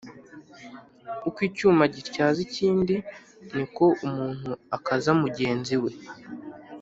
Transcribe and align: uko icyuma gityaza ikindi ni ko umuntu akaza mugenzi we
uko 1.27 1.39
icyuma 1.49 1.83
gityaza 1.95 2.39
ikindi 2.47 2.95
ni 3.55 3.65
ko 3.75 3.85
umuntu 4.07 4.51
akaza 4.77 5.11
mugenzi 5.21 5.75
we 5.83 5.91